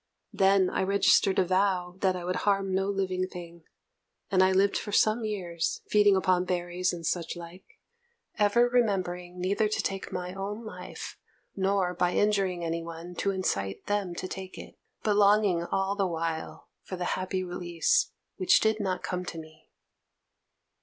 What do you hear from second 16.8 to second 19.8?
for the happy release, which did not come to me.